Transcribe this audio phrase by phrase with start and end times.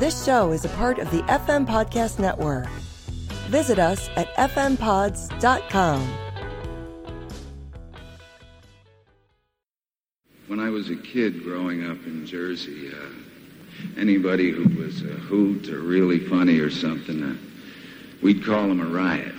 [0.00, 2.66] This show is a part of the FM Podcast Network.
[3.50, 6.08] Visit us at fmpods.com.
[10.46, 15.68] When I was a kid growing up in Jersey, uh, anybody who was a hoot
[15.68, 17.36] or really funny or something, uh,
[18.22, 19.34] we'd call him a riot.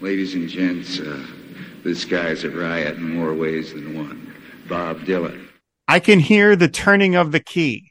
[0.00, 1.22] Ladies and gents, uh,
[1.84, 4.34] this guy's a riot in more ways than one.
[4.66, 5.46] Bob Dylan.
[5.88, 7.89] I can hear the turning of the key.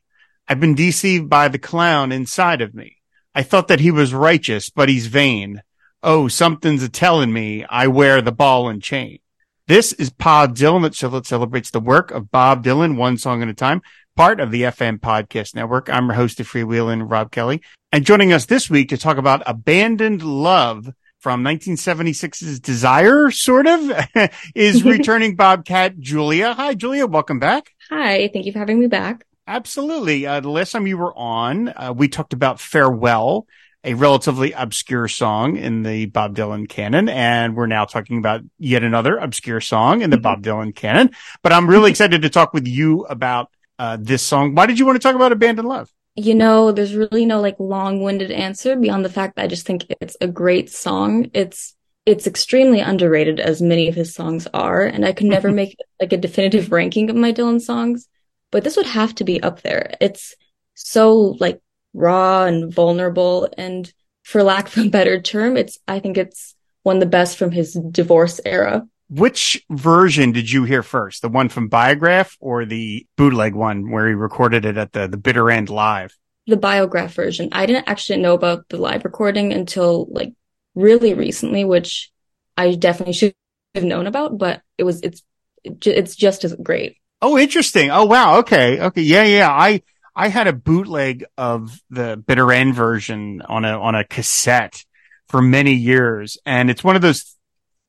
[0.51, 2.97] I've been deceived by the clown inside of me.
[3.35, 5.61] I thought that he was righteous, but he's vain.
[6.01, 9.19] Oh, something's a telling me I wear the ball and chain.
[9.67, 13.53] This is Pod Dylan that celebrates the work of Bob Dylan, one song at a
[13.53, 13.83] time,
[14.15, 15.87] part of the FM podcast network.
[15.87, 17.61] I'm your host of Freewheeling, Rob Kelly.
[17.91, 23.91] And joining us this week to talk about Abandoned Love from 1976's Desire, sort of,
[24.55, 26.55] is returning Bobcat Julia.
[26.55, 27.05] Hi, Julia.
[27.05, 27.69] Welcome back.
[27.91, 28.31] Hi.
[28.33, 29.25] Thank you for having me back.
[29.49, 30.27] Absolutely.
[30.27, 33.47] Uh, the last time you were on, uh, we talked about Farewell,
[33.83, 37.09] a relatively obscure song in the Bob Dylan canon.
[37.09, 40.21] And we're now talking about yet another obscure song in the mm-hmm.
[40.21, 41.09] Bob Dylan canon.
[41.41, 44.53] But I'm really excited to talk with you about uh, this song.
[44.53, 45.91] Why did you want to talk about Abandoned Love?
[46.15, 49.87] You know, there's really no like long-winded answer beyond the fact that I just think
[49.99, 51.31] it's a great song.
[51.33, 55.75] It's it's extremely underrated as many of his songs are, and I could never make
[55.99, 58.07] like a definitive ranking of my Dylan songs,
[58.51, 59.93] but this would have to be up there.
[60.01, 60.35] It's
[60.73, 61.61] so like
[61.93, 63.91] raw and vulnerable and
[64.23, 67.51] for lack of a better term, it's I think it's one of the best from
[67.51, 68.87] his divorce era.
[69.09, 71.23] Which version did you hear first?
[71.23, 75.17] The one from Biograph or the bootleg one where he recorded it at the, the
[75.17, 76.15] bitter end live?
[76.45, 77.49] The Biograph version.
[77.51, 80.33] I didn't actually know about the live recording until like
[80.75, 82.11] really recently, which
[82.55, 83.33] I definitely should
[83.73, 85.23] have known about, but it was, it's,
[85.63, 86.97] it's just as great.
[87.21, 87.91] Oh, interesting.
[87.91, 88.39] Oh, wow.
[88.39, 88.79] Okay.
[88.79, 89.01] Okay.
[89.01, 89.23] Yeah.
[89.23, 89.49] Yeah.
[89.49, 89.81] I,
[90.15, 94.85] I had a bootleg of the bitter end version on a, on a cassette
[95.27, 96.37] for many years.
[96.45, 97.35] And it's one of those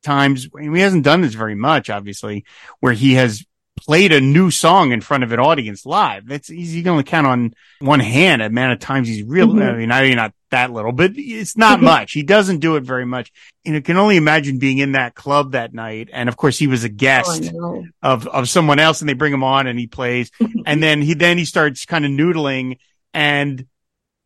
[0.02, 2.44] times he hasn't done this very much, obviously,
[2.80, 3.44] where he has
[3.84, 6.26] played a new song in front of an audience live.
[6.26, 6.78] That's easy.
[6.78, 9.68] You can only count on one hand the amount of times he's really, mm-hmm.
[9.68, 12.12] I mean, I mean, not that little, but it's not much.
[12.12, 13.32] He doesn't do it very much.
[13.64, 16.10] You know, can only imagine being in that club that night.
[16.12, 19.32] And of course, he was a guest oh, of, of someone else and they bring
[19.32, 20.30] him on and he plays.
[20.66, 22.78] and then he, then he starts kind of noodling
[23.14, 23.66] and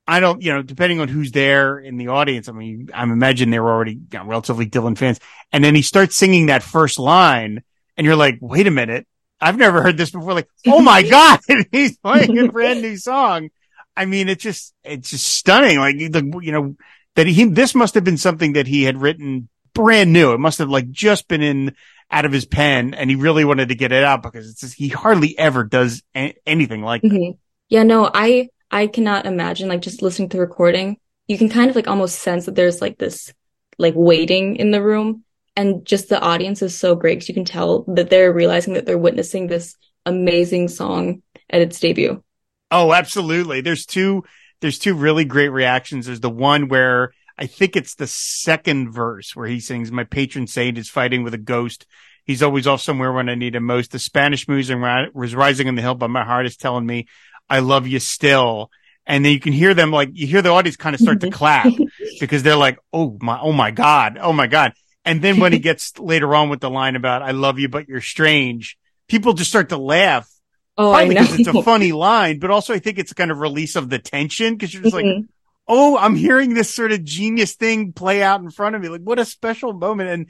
[0.07, 2.49] I don't, you know, depending on who's there in the audience.
[2.49, 5.19] I mean, I'm imagining they were already you know, relatively Dylan fans.
[5.51, 7.63] And then he starts singing that first line
[7.97, 9.07] and you're like, wait a minute.
[9.45, 10.33] I've never heard this before.
[10.33, 11.39] Like, oh my God,
[11.71, 13.51] he's playing a brand new song.
[13.95, 15.79] I mean, it's just, it's just stunning.
[15.79, 16.77] Like the, you know,
[17.15, 20.33] that he, this must have been something that he had written brand new.
[20.33, 21.77] It must have like just been in
[22.11, 24.75] out of his pen and he really wanted to get it out because it's just,
[24.75, 27.37] he hardly ever does a- anything like mm-hmm.
[27.69, 30.99] Yeah, no, I, I cannot imagine like just listening to the recording.
[31.29, 33.33] You can kind of like almost sense that there's like this
[33.79, 35.24] like waiting in the room
[35.57, 38.87] and just the audience is so great because you can tell that they're realizing that
[38.87, 39.77] they're witnessing this
[40.07, 42.23] amazing song at its debut.
[42.71, 43.61] Oh, absolutely.
[43.61, 44.25] There's two
[44.61, 46.07] there's two really great reactions.
[46.07, 50.47] There's the one where I think it's the second verse where he sings, My patron
[50.47, 51.87] saint is fighting with a ghost.
[52.25, 53.93] He's always off somewhere when I need him most.
[53.93, 54.79] The Spanish music
[55.13, 57.07] was rising on the hill, but my heart is telling me
[57.51, 58.71] I love you still.
[59.07, 61.31] And then you can hear them like, you hear the audience kind of start to
[61.33, 61.71] clap
[62.19, 64.19] because they're like, Oh my, oh my God.
[64.21, 64.73] Oh my God.
[65.05, 67.89] And then when he gets later on with the line about, I love you, but
[67.89, 68.79] you're strange,
[69.09, 70.31] people just start to laugh.
[70.77, 73.39] Oh, Partly because it's a funny line, but also I think it's a kind of
[73.39, 75.21] release of the tension because you're just mm-hmm.
[75.21, 75.29] like,
[75.67, 78.89] Oh, I'm hearing this sort of genius thing play out in front of me.
[78.89, 80.11] Like what a special moment.
[80.11, 80.27] And,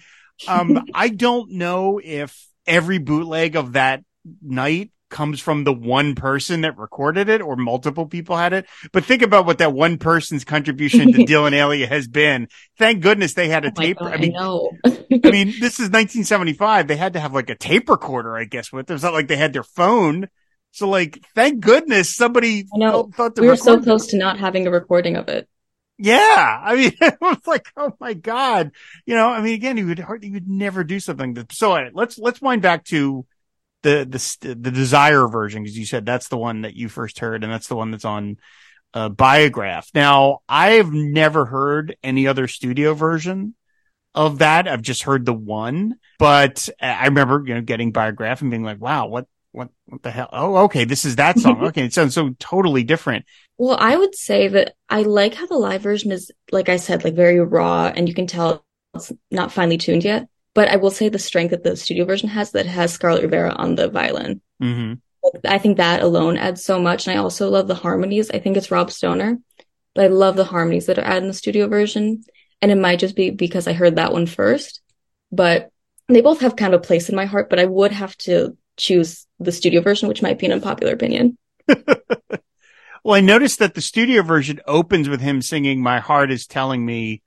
[0.46, 4.04] um, I don't know if every bootleg of that
[4.42, 8.66] night comes from the one person that recorded it or multiple people had it.
[8.92, 12.48] But think about what that one person's contribution to Dylan Alia has been.
[12.78, 13.98] Thank goodness they had a oh tape.
[13.98, 16.88] God, I mean, I, I mean, this is 1975.
[16.88, 18.90] They had to have like a tape recorder, I guess, with.
[18.90, 20.28] It was not like they had their phone.
[20.72, 23.08] So like, thank goodness somebody I know.
[23.14, 25.48] thought we were so close to not having a recording of it.
[25.96, 26.60] Yeah.
[26.60, 28.72] I mean, it was like, oh my God.
[29.06, 31.72] You know, I mean, again, he would hardly, he would never do something that, so
[31.72, 33.24] right, let's, let's wind back to
[33.84, 34.04] the
[34.40, 37.52] the the desire version because you said that's the one that you first heard and
[37.52, 38.38] that's the one that's on
[38.94, 39.88] uh, biograph.
[39.94, 43.54] Now i've never heard any other studio version
[44.14, 44.66] of that.
[44.66, 48.80] I've just heard the one but i remember you know getting biograph and being like
[48.80, 50.30] wow what what what the hell?
[50.32, 51.60] Oh okay this is that song.
[51.66, 53.26] Okay it sounds so totally different.
[53.58, 57.04] Well i would say that i like how the live version is like i said
[57.04, 58.64] like very raw and you can tell
[58.94, 62.28] it's not finely tuned yet but I will say the strength that the studio version
[62.28, 64.40] has that has Scarlett Rivera on the violin.
[64.62, 64.94] Mm-hmm.
[65.44, 67.06] I think that alone adds so much.
[67.06, 68.30] And I also love the harmonies.
[68.30, 69.38] I think it's Rob Stoner.
[69.94, 72.24] but I love the harmonies that are added in the studio version.
[72.62, 74.80] And it might just be because I heard that one first,
[75.32, 75.70] but
[76.08, 78.56] they both have kind of a place in my heart, but I would have to
[78.76, 81.38] choose the studio version, which might be an unpopular opinion.
[81.68, 86.84] well, I noticed that the studio version opens with him singing My Heart is Telling
[86.84, 87.22] Me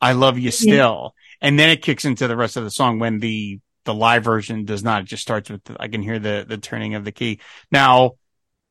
[0.00, 1.14] I Love You Still.
[1.40, 4.64] And then it kicks into the rest of the song when the the live version
[4.64, 5.02] does not.
[5.02, 7.40] It just starts with the, I can hear the the turning of the key.
[7.70, 8.12] Now,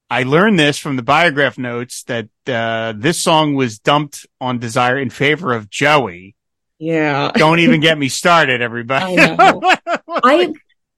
[0.10, 4.98] I learned this from the biograph notes that uh, this song was dumped on Desire
[4.98, 6.36] in favor of Joey.
[6.80, 7.32] Yeah.
[7.34, 9.20] Don't even get me started, everybody.
[9.20, 10.54] I I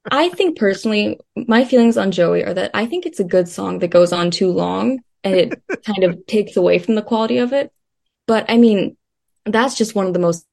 [0.10, 3.80] I think personally, my feelings on Joey are that I think it's a good song
[3.80, 7.54] that goes on too long and it kind of takes away from the quality of
[7.54, 7.72] it.
[8.28, 8.98] But I mean,
[9.46, 10.46] that's just one of the most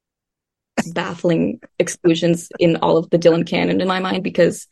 [0.86, 4.66] baffling exclusions in all of the Dylan canon in my mind because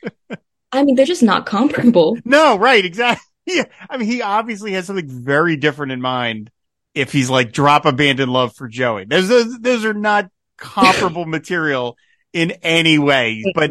[0.73, 2.19] I mean, they're just not comparable.
[2.25, 3.23] No, right, exactly.
[3.49, 3.67] Yeah.
[3.89, 6.51] I mean, he obviously has something very different in mind
[6.95, 9.05] if he's like drop abandoned love for Joey.
[9.05, 11.97] Those, those, those are not comparable material
[12.33, 13.71] in any way, but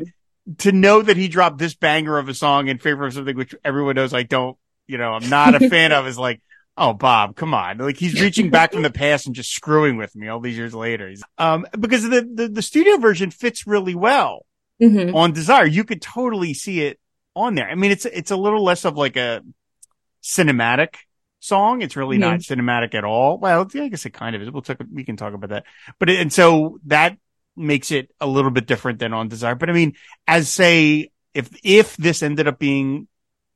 [0.60, 3.54] to know that he dropped this banger of a song in favor of something which
[3.66, 4.58] everyone knows I don't,
[4.88, 6.42] you know, I'm not a fan of is like,
[6.78, 7.78] oh, Bob, come on.
[7.78, 10.74] Like he's reaching back from the past and just screwing with me all these years
[10.74, 11.14] later.
[11.38, 14.46] Um, because the, the, the studio version fits really well
[14.82, 15.16] mm-hmm.
[15.16, 15.66] on Desire.
[15.66, 17.00] You could totally see it
[17.36, 17.70] on there.
[17.70, 19.42] I mean, it's, it's a little less of like a
[20.22, 20.96] cinematic
[21.40, 21.82] song.
[21.82, 22.32] It's really mm-hmm.
[22.32, 23.38] not cinematic at all.
[23.38, 24.52] Well, I guess it kind of is.
[24.52, 25.66] We'll talk, we can talk about that.
[26.00, 27.18] But, and so that
[27.56, 29.56] makes it a little bit different than on Desire.
[29.56, 29.94] But I mean,
[30.28, 33.08] as say, if, if this ended up being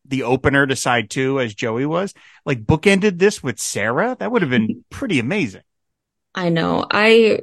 [0.09, 2.13] the opener to side two as Joey was,
[2.45, 5.61] like bookended this with Sarah, that would have been pretty amazing.
[6.35, 6.85] I know.
[6.89, 7.41] I,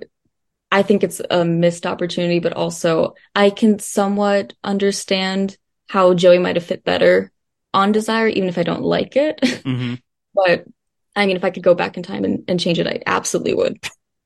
[0.71, 5.57] I think it's a missed opportunity, but also I can somewhat understand
[5.89, 7.33] how Joey might have fit better
[7.73, 9.41] on Desire, even if I don't like it.
[9.41, 9.95] Mm-hmm.
[10.35, 10.65] but
[11.15, 13.55] I mean, if I could go back in time and, and change it, I absolutely
[13.55, 13.79] would.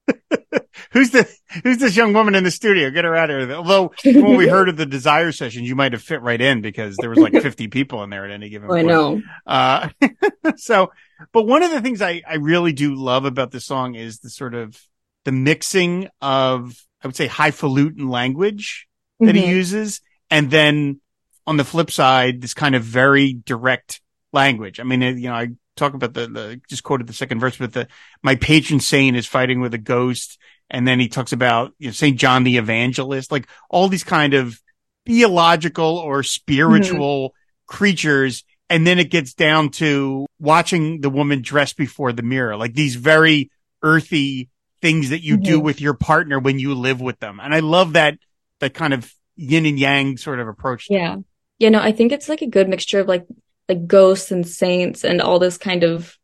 [0.93, 1.29] who's the
[1.63, 2.91] who's this young woman in the studio?
[2.91, 3.57] Get her out of here.
[3.57, 6.97] Although when we heard of the Desire sessions, you might have fit right in because
[6.97, 8.69] there was like 50 people in there at any given.
[8.69, 8.89] Point.
[8.89, 9.23] I know.
[9.47, 9.89] Uh,
[10.57, 10.93] so,
[11.33, 14.31] but one of the things I I really do love about the song is the
[14.31, 14.81] sort of
[15.25, 18.87] the mixing of I would say highfalutin language
[19.21, 19.37] that mm-hmm.
[19.37, 20.01] he uses,
[20.31, 21.01] and then
[21.47, 24.01] on the flip side, this kind of very direct
[24.33, 24.81] language.
[24.81, 27.73] I mean, you know, I talk about the, the just quoted the second verse but
[27.73, 27.89] the
[28.23, 30.39] my patron saint is fighting with a ghost,
[30.69, 34.35] and then he talks about you know Saint John the Evangelist, like all these kind
[34.35, 34.61] of
[35.07, 37.77] theological or spiritual mm-hmm.
[37.77, 42.75] creatures, and then it gets down to watching the woman dress before the mirror, like
[42.75, 43.51] these very
[43.83, 44.49] earthy
[44.83, 45.45] things that you mm-hmm.
[45.45, 48.19] do with your partner when you live with them, and I love that
[48.61, 50.87] that kind of yin and yang sort of approach.
[50.91, 51.17] Yeah.
[51.59, 53.27] Yeah, no, I think it's like a good mixture of like
[53.71, 56.19] like ghosts and saints and all this kind of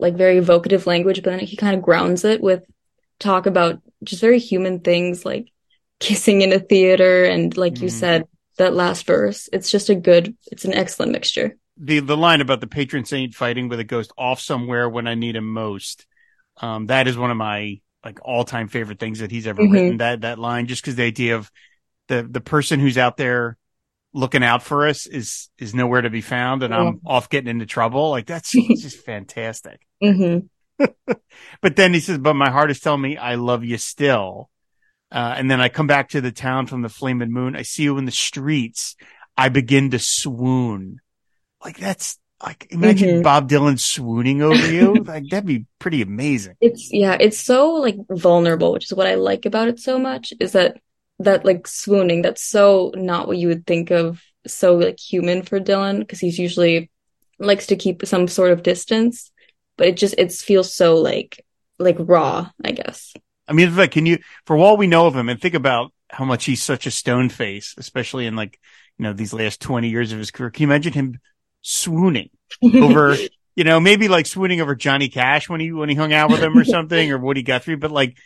[0.00, 2.64] like very evocative language, but then he kind of grounds it with
[3.20, 5.52] talk about just very human things like
[6.00, 7.82] kissing in a theater and like mm.
[7.82, 9.48] you said, that last verse.
[9.52, 11.56] It's just a good it's an excellent mixture.
[11.76, 15.14] The the line about the patron saint fighting with a ghost off somewhere when I
[15.14, 16.04] need him most.
[16.56, 19.72] Um, that is one of my like all time favorite things that he's ever mm-hmm.
[19.72, 19.96] written.
[19.98, 21.50] That that line, just because the idea of
[22.08, 23.56] the the person who's out there
[24.14, 27.66] looking out for us is is nowhere to be found and I'm off getting into
[27.66, 28.10] trouble.
[28.10, 28.50] Like that's
[28.80, 29.80] just fantastic.
[30.02, 30.46] Mm-hmm.
[31.60, 34.50] but then he says, "But my heart is telling me I love you still."
[35.10, 37.56] Uh, and then I come back to the town from the flaming moon.
[37.56, 38.94] I see you in the streets.
[39.36, 41.00] I begin to swoon.
[41.64, 43.22] Like that's like imagine mm-hmm.
[43.22, 44.94] Bob Dylan swooning over you.
[45.06, 46.56] like that'd be pretty amazing.
[46.60, 50.32] It's yeah, it's so like vulnerable, which is what I like about it so much.
[50.38, 50.80] Is that
[51.18, 55.60] that like swooning that's so not what you would think of so like human for
[55.60, 56.90] Dylan because he's usually
[57.38, 59.30] likes to keep some sort of distance
[59.76, 61.44] but it just it feels so like
[61.78, 63.14] like raw I guess.
[63.46, 66.24] I mean like can you for all we know of him and think about how
[66.24, 68.58] much he's such a stone face especially in like
[68.98, 71.18] you know these last 20 years of his career can you imagine him
[71.62, 72.30] swooning
[72.62, 73.16] over
[73.56, 76.40] you know maybe like swooning over Johnny Cash when he when he hung out with
[76.40, 78.16] him or something or Woody Guthrie but like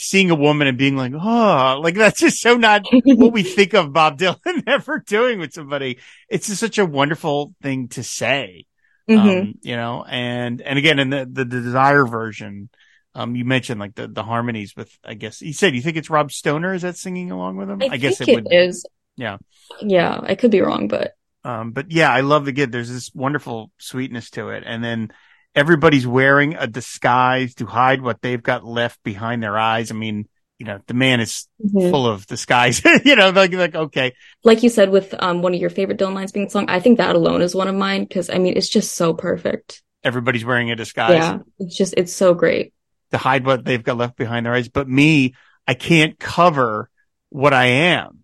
[0.00, 3.74] seeing a woman and being like, oh, like that's just so not what we think
[3.74, 5.98] of Bob Dylan ever doing with somebody.
[6.28, 8.64] It's just such a wonderful thing to say.
[9.08, 9.28] Mm-hmm.
[9.28, 12.70] Um, you know, and, and again, in the, the, the desire version,
[13.14, 16.10] um, you mentioned like the, the harmonies with, I guess you said, you think it's
[16.10, 16.72] Rob Stoner?
[16.72, 17.82] Is that singing along with him?
[17.82, 18.48] I, I guess it, it would.
[18.50, 18.86] Is.
[19.16, 19.36] Yeah.
[19.82, 20.18] Yeah.
[20.22, 21.12] I could be wrong, but.
[21.44, 22.72] Um, but yeah, I love the kid.
[22.72, 24.62] There's this wonderful sweetness to it.
[24.64, 25.10] And then,
[25.54, 29.90] everybody's wearing a disguise to hide what they've got left behind their eyes.
[29.90, 30.28] I mean,
[30.58, 31.90] you know, the man is mm-hmm.
[31.90, 34.12] full of disguise, you know, like, like, okay.
[34.44, 36.98] Like you said, with, um, one of your favorite Dylan lines being sung, I think
[36.98, 38.06] that alone is one of mine.
[38.06, 39.82] Cause I mean, it's just so perfect.
[40.04, 41.14] everybody's wearing a disguise.
[41.14, 41.38] Yeah.
[41.58, 42.74] It's just, it's so great.
[43.12, 44.68] To hide what they've got left behind their eyes.
[44.68, 45.34] But me,
[45.66, 46.88] I can't cover
[47.30, 48.18] what I am.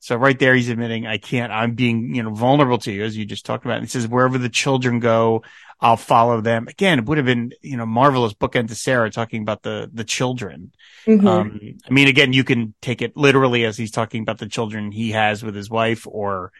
[0.00, 3.16] So right there, he's admitting I can't, I'm being, you know, vulnerable to you, as
[3.16, 3.78] you just talked about.
[3.78, 5.42] And he says, wherever the children go,
[5.82, 6.68] I'll follow them.
[6.68, 10.04] Again, it would have been, you know, marvelous bookend to Sarah talking about the, the
[10.04, 10.72] children.
[11.06, 11.26] Mhm.
[11.26, 14.92] Um, I mean, again, you can take it literally as he's talking about the children
[14.92, 16.52] he has with his wife or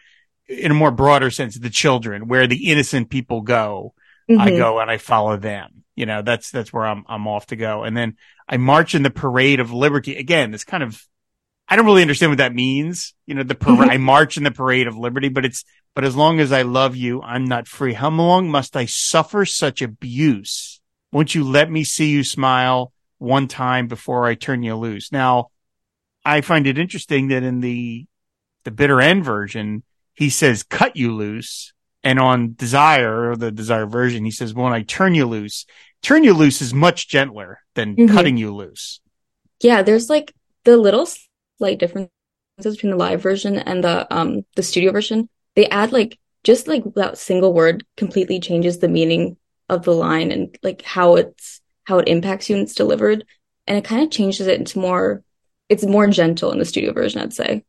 [0.49, 3.93] in a more broader sense, the children where the innocent people go.
[4.29, 4.57] I Mhm.
[4.57, 5.83] go and I follow them.
[5.95, 7.83] You know, that's, that's where I'm, I'm off to go.
[7.83, 10.15] And then I march in the parade of liberty.
[10.17, 11.01] Again, it's kind of,
[11.69, 13.13] I don't really understand what that means.
[13.25, 15.63] You know, the parade, I march in the parade of liberty, but it's,
[15.95, 17.93] but as long as I love you, I'm not free.
[17.93, 20.81] How long must I suffer such abuse?
[21.11, 25.11] Won't you let me see you smile one time before I turn you loose?
[25.11, 25.49] Now,
[26.25, 28.05] I find it interesting that in the,
[28.63, 29.83] the bitter end version,
[30.13, 31.73] he says, cut you loose.
[32.05, 35.65] And on desire or the desire version, he says, when I turn you loose,
[36.01, 38.13] turn you loose is much gentler than Mhm.
[38.13, 38.99] cutting you loose.
[39.61, 40.33] Yeah, there's like
[40.65, 41.07] the little
[41.57, 42.09] slight differences
[42.59, 45.29] between the live version and the um the studio version.
[45.55, 49.37] They add like just like that single word completely changes the meaning
[49.69, 53.25] of the line and like how it's how it impacts you when it's delivered.
[53.65, 55.23] And it kind of changes it into more
[55.69, 57.63] it's more gentle in the studio version, I'd say.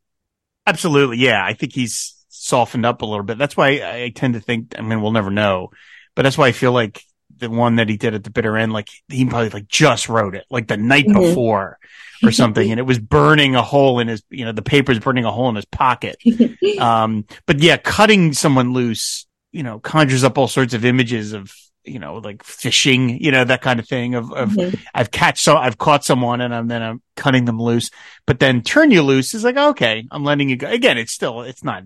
[0.66, 1.18] Absolutely.
[1.18, 1.44] Yeah.
[1.44, 3.38] I think he's softened up a little bit.
[3.38, 5.70] That's why I tend to think, I mean, we'll never know,
[6.14, 7.02] but that's why I feel like
[7.38, 10.34] the one that he did at the bitter end, like he probably like just wrote
[10.34, 11.14] it like the night Mhm.
[11.14, 11.78] before
[12.22, 12.70] or something.
[12.70, 15.48] and it was burning a hole in his, you know, the paper's burning a hole
[15.48, 16.16] in his pocket.
[16.78, 21.52] Um, but yeah, cutting someone loose, you know, conjures up all sorts of images of,
[21.84, 24.78] you know, like fishing, you know, that kind of thing of, of Mhm.
[24.94, 27.90] I've catch so I've caught someone and I'm then I'm cutting them loose.
[28.26, 30.68] But then turn you loose is like, okay, I'm letting you go.
[30.68, 31.84] Again, it's still it's not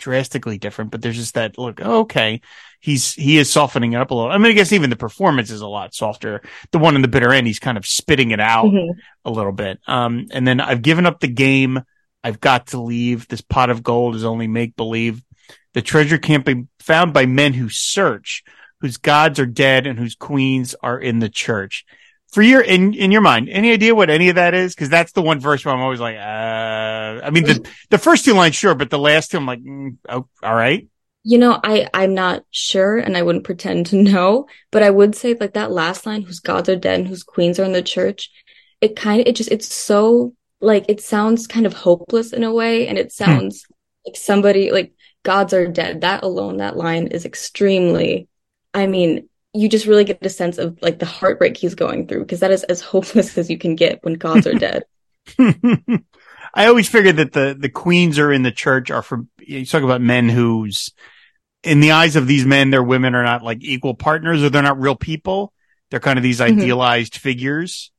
[0.00, 2.40] drastically different, but there's just that look, okay,
[2.80, 4.30] he's he is softening it up a little.
[4.30, 6.42] I mean, I guess even the performance is a lot softer.
[6.72, 8.90] The one in the bitter end, he's kind of spitting it out Mhm.
[9.24, 9.78] a little bit.
[9.86, 11.80] Um, and then I've given up the game.
[12.24, 13.28] I've got to leave.
[13.28, 15.22] This pot of gold is only make believe.
[15.74, 18.42] The treasure can't be found by men who search,
[18.80, 21.84] whose gods are dead and whose queens are in the church.
[22.32, 24.74] For your, in, in your mind, any idea what any of that is?
[24.74, 28.24] Cause that's the one verse where I'm always like, uh, I mean, the, the first
[28.24, 30.86] two lines, sure, but the last two, I'm like, mm, oh, all right.
[31.22, 35.14] You know, I I'm not sure and I wouldn't pretend to know, but I would
[35.14, 37.82] say like that last line, whose gods are dead and whose queens are in the
[37.82, 38.30] church,
[38.80, 42.52] it kind of it just it's so like it sounds kind of hopeless in a
[42.52, 43.66] way and it sounds
[44.06, 46.00] like somebody like gods are dead.
[46.02, 48.28] That alone, that line is extremely
[48.72, 52.20] I mean, you just really get a sense of like the heartbreak he's going through
[52.20, 54.84] because that is as hopeless as you can get when gods are dead.
[56.54, 59.82] I always figured that the, the queens are in the church are for, you talk
[59.82, 60.92] about men who's,
[61.62, 64.62] in the eyes of these men, their women are not like equal partners or they're
[64.62, 65.52] not real people.
[65.90, 66.62] They're kind of these Mhm.
[66.62, 67.92] idealized figures,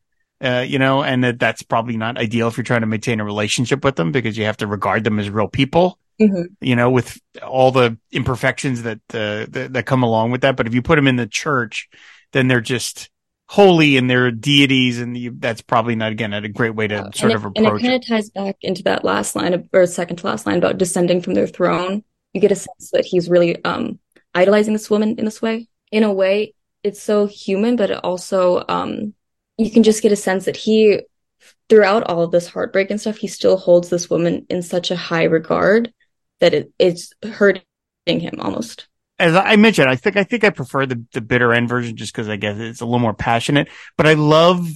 [0.44, 3.26] uh, you know, and that that's probably not ideal if you're trying to maintain a
[3.26, 6.46] relationship with them because you have to regard them as real people, Mhm.
[6.62, 10.56] you know, with all the imperfections that, uh, that, that come along with that.
[10.56, 11.90] But if you put them in the church,
[12.32, 13.10] then they're just
[13.48, 15.00] holy and they're deities.
[15.00, 17.68] And you, that's probably not, again, a great way to sort of it, and it
[17.68, 20.58] approach kind of ties back into that last line of, or second to last line
[20.58, 22.04] about descending from their throne.
[22.34, 24.00] You get a sense that he's really um
[24.34, 25.68] idolizing this woman in this way.
[25.92, 29.14] In a way, it's so human, but it also um
[29.58, 31.02] you can just get a sense that he
[31.68, 34.96] throughout all of this heartbreak and stuff, he still holds this woman in such a
[34.96, 35.92] high regard
[36.42, 37.64] that it, it's hurting
[38.06, 38.88] him almost.
[39.20, 42.14] as I mentioned, I think I think I prefer the the bitter end version just
[42.14, 43.70] because I guess it's a little more passionate.
[43.98, 44.68] But I love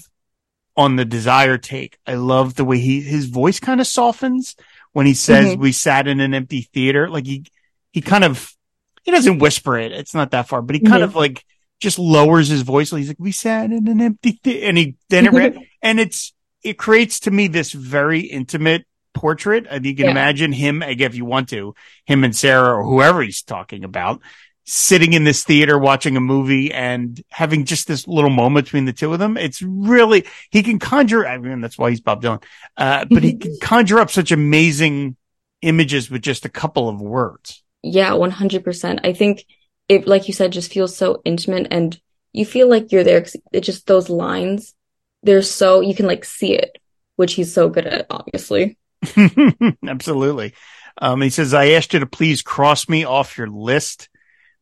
[0.78, 1.98] on the desire take.
[2.06, 4.56] I love the way he his voice kind of softens
[4.94, 5.60] when he says Mhm.
[5.60, 7.10] we sat in an empty theater.
[7.10, 7.46] Like he
[7.92, 8.52] he kind of
[9.04, 9.92] he doesn't whisper it.
[9.92, 11.44] It's not that far, but he kind of like
[11.80, 12.92] just lowers his voice.
[12.92, 16.34] He's like we sat in an empty theater, and he then it ran, and it's
[16.64, 19.66] it creates to me this very intimate portrait.
[19.70, 20.12] And you can Yeah.
[20.12, 21.74] imagine him, again, if you want to,
[22.06, 24.22] him and Sarah or whoever he's talking about,
[24.66, 28.94] sitting in this theater watching a movie and having just this little moment between the
[28.94, 29.38] two of them.
[29.38, 32.44] It's really, he can conjure, I mean, that's why he's Bob Dylan,
[32.76, 35.16] uh, but he can conjure up such amazing
[35.62, 37.64] images with just a couple of words.
[37.84, 39.02] Yeah, 100%.
[39.04, 39.46] I think
[39.88, 42.00] it, like you said, just feels so intimate and
[42.34, 43.22] you feel like you're there.
[43.22, 44.74] 'cause It just, those lines,
[45.22, 46.80] they're so, you can like see it,
[47.18, 48.78] which he's so good at, obviously.
[49.88, 50.54] Absolutely.
[51.02, 54.10] Um, he says, I asked you to please cross me off your list.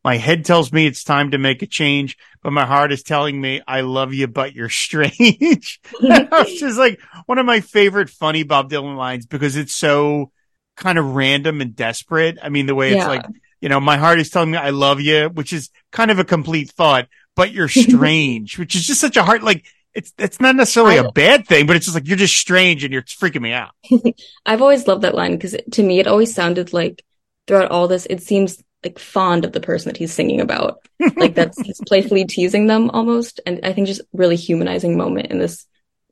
[0.02, 3.40] My head tells me it's time to make a change, but my heart is telling
[3.40, 5.80] me I love you, but you're strange.
[5.92, 10.30] it's just like one of my favorite funny Bob Dylan lines because it's so
[10.76, 12.38] kind of random and desperate.
[12.42, 13.24] I mean, the way it's like,
[13.60, 16.24] you know, my heart is telling me I love you, which is kind of a
[16.24, 20.56] complete thought, but you're strange, which is just such a heart, like, it's, it's not
[20.56, 23.52] necessarily a bad thing, but it's just like, you're just strange and you're freaking me
[23.52, 23.70] out.
[24.46, 27.04] I've always loved that line because to me, it always sounded like
[27.46, 30.78] throughout all this, it seems like fond of the person that he's singing about.
[31.16, 33.40] like that's he's playfully teasing them almost.
[33.46, 35.66] And I think just really humanizing moment in this,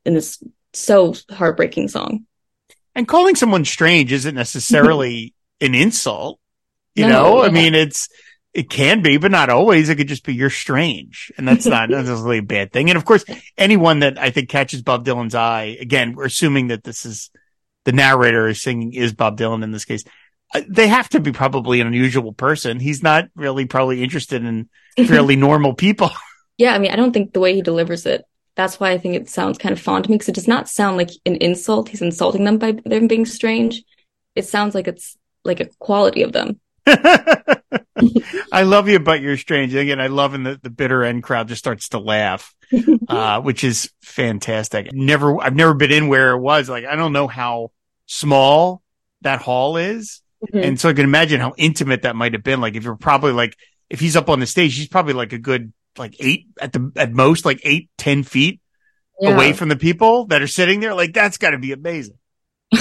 [0.04, 2.26] in this so heartbreaking song.
[2.94, 6.38] And calling someone strange isn't necessarily an insult.
[6.94, 8.08] You No, know, I mean, it's,
[8.54, 9.88] it can be, but not always.
[9.88, 11.32] It could just be you're strange.
[11.38, 12.90] And that's not necessarily a bad thing.
[12.90, 13.24] And of course,
[13.56, 17.30] anyone that I think catches Bob Dylan's eye, again, we're assuming that this is
[17.84, 20.04] the narrator is singing is Bob Dylan in this case.
[20.54, 22.78] uh, They have to be probably an unusual person.
[22.78, 24.68] He's not really probably interested in
[25.06, 26.10] fairly normal people.
[26.58, 29.16] Yeah, I mean, I don't think the way he delivers it, that's why I think
[29.16, 31.88] it sounds kind of fond to me because it does not sound like an insult.
[31.88, 33.82] He's insulting them by them being strange.
[34.36, 36.60] It sounds like it's like a quality of them.
[38.52, 39.74] I love you, but you're strange.
[39.74, 42.54] Again, I love when the, the bitter end crowd just starts to laugh,
[43.08, 44.92] uh, which is fantastic.
[44.92, 46.68] Never, I've never been in where it was.
[46.68, 47.70] Like, I don't know how
[48.06, 48.82] small
[49.22, 50.20] that hall is.
[50.52, 50.64] Mhm.
[50.64, 52.60] And so I can imagine how intimate that might have been.
[52.60, 53.56] Like, if you're probably like,
[53.90, 56.90] if he's up on the stage, he's probably like a good, like eight at the,
[56.96, 58.60] at most, like eight, ten feet
[59.20, 59.34] Yeah.
[59.34, 60.94] away from the people that are sitting there.
[60.94, 62.18] Like, that's got to be amazing.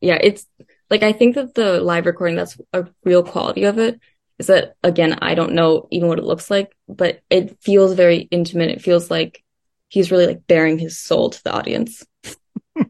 [0.00, 0.46] yeah, it's
[0.88, 4.00] like I think that the live recording that's a real quality of it
[4.40, 8.20] is that again, I don't know even what it looks like, but it feels very
[8.30, 8.70] intimate.
[8.70, 9.44] It feels like
[9.88, 12.04] he's really like bearing his soul to the audience.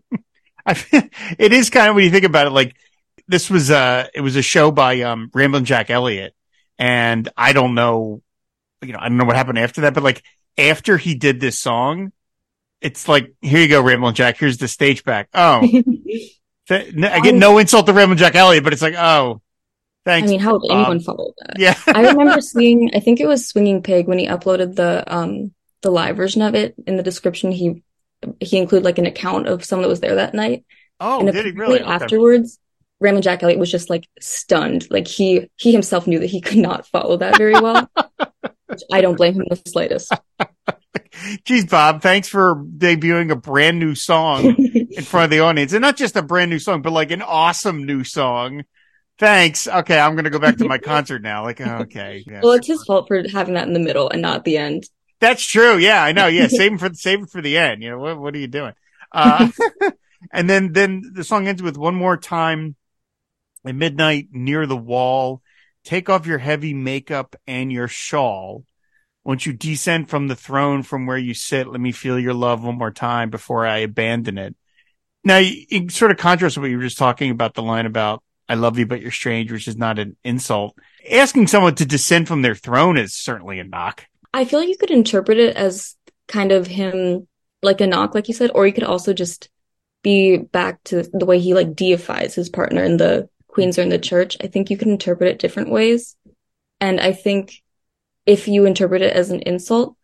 [1.37, 2.76] It is kind of when you think about it, like
[3.26, 6.33] this was uh it was a show by um Ramblin' Jack Elliott,
[6.78, 8.23] and I don't know,
[8.80, 10.23] you know, I don't know what happened after that, but like
[10.57, 12.12] after he did this song,
[12.80, 14.38] it's like here you go, Ramblin' Jack.
[14.38, 15.28] Here's the stage back.
[15.35, 15.61] Oh,
[16.69, 19.40] th- get no insult to Ramblin' Jack Elliott, but it's like oh,
[20.10, 20.70] I mean, how would Bob.
[20.70, 21.58] anyone follow that?
[21.58, 25.52] yeah, I remember seeing, I think it was Swinging Pig when he uploaded the um
[25.82, 26.74] the live version of it.
[26.86, 27.82] In the description, he
[28.40, 30.64] he included like an account of someone that was there that night.
[31.00, 31.80] oh, and did he really?
[31.80, 31.90] Okay.
[31.90, 32.58] afterwards,
[33.00, 34.86] Ramblin' Jack Elliott was just like stunned.
[34.90, 37.90] Like he he himself knew that he could not follow that very well.
[38.92, 40.12] I don't blame him the slightest.
[41.44, 45.82] Geez, Bob, thanks for debuting a brand new song in front of the audience, and
[45.82, 48.64] not just a brand new song, but like an awesome new song.
[49.21, 49.69] Thanks.
[49.69, 51.45] Okay, I'm gonna go back to my concert now.
[51.45, 52.43] Like, okay, yes.
[52.43, 54.85] Well, it's his fault for having that in the middle and not the end.
[55.21, 55.76] that's true.
[55.76, 56.26] Yeah, I know.
[56.26, 57.83] Yeah, save it for save it for the end.
[57.83, 58.19] You know what?
[58.19, 58.73] What are you doing?
[59.13, 59.50] Uh,
[60.33, 62.76] and then then the song ends with one more time
[63.67, 65.43] at midnight near the wall.
[65.85, 68.65] Take off your heavy makeup and your shawl.
[69.23, 72.65] Once you descend from the throne from where you sit, let me feel your love
[72.65, 74.56] one more time before I abandon it.
[75.25, 78.23] Now, in sort of contrast to what you were just talking about, the line about
[78.50, 80.76] "I love you, but you're strange," which is not an insult.
[81.10, 84.06] Asking someone to descend from their throne is certainly a knock.
[84.34, 85.97] I feel like you could interpret it as
[86.28, 87.26] kind of him
[87.63, 89.49] like a knock, like you said, or you could also just
[90.02, 93.89] be back to the way he like deifies his partner in the Queens or in
[93.89, 94.36] the church.
[94.43, 96.17] I think you can interpret it different ways.
[96.80, 97.63] And I think
[98.26, 99.97] if you interpret it as an insult,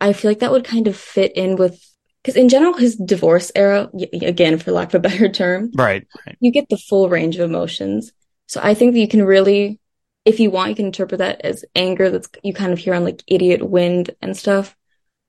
[0.00, 1.82] I feel like that would kind of fit in with,
[2.22, 6.06] because in general, his divorce era, again, for lack of a better term, Right.
[6.26, 6.36] Right.
[6.40, 8.12] you get the full range of emotions.
[8.46, 9.78] So I think that you can really,
[10.24, 13.04] if you want, you can interpret that as anger that's you kind of hear on
[13.04, 14.76] like idiot wind and stuff.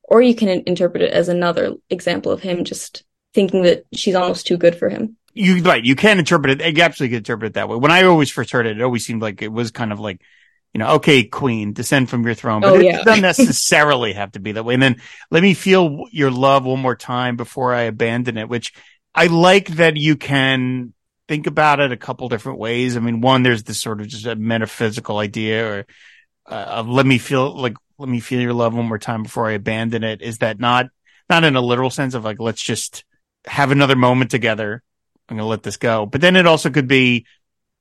[0.04, 4.46] Or you can interpret it as another example of him just thinking that she's almost
[4.46, 5.16] too good for him.
[5.34, 8.04] you right you can interpret it you absolutely can interpret it that way when i
[8.04, 10.20] always first heard it it always seemed like it was kind of like
[10.74, 12.62] you know okay queen descend from your throne.
[12.62, 13.04] But Oh, it yeah.
[13.04, 14.74] doesn't necessarily have to be that way.
[14.74, 18.74] And then let me feel your love one more time before i abandon it which
[19.14, 20.94] i like that you can
[21.28, 22.98] think about it a couple different ways.
[22.98, 25.86] I mean one there's this sort of just a metaphysical idea or
[26.48, 29.48] uh, of let me feel like let me feel your love one more time before
[29.48, 30.22] i abandon it.
[30.22, 30.88] Is that not
[31.30, 33.06] not in a literal sense of like let's just
[33.46, 34.84] have another moment together.
[35.30, 36.06] I'm going to let this go.
[36.06, 37.26] But then it also could be,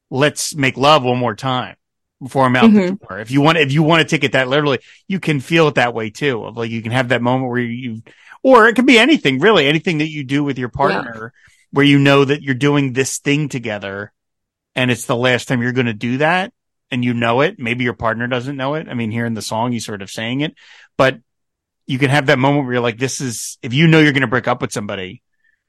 [0.09, 1.77] let's make love one more time
[2.23, 3.09] before I'm out the Mhm.
[3.09, 3.19] door.
[3.19, 4.79] If you want, if you want to take it that literally,
[5.09, 6.45] you can feel it that way too.
[6.45, 8.03] Of like, you can have that moment where you,
[8.43, 11.33] or it could be anything really, anything that you do with your partner
[11.71, 14.13] where you know that you're doing this thing together
[14.75, 16.53] and it's the last time you're going to do that
[16.91, 17.59] and you know it.
[17.59, 18.89] Maybe your partner doesn't know it.
[18.89, 20.55] I mean, here in the song, you sort of saying it,
[20.97, 21.19] but
[21.87, 24.21] you can have that moment where you're like, this is, if you know you're going
[24.23, 25.23] to break up with somebody,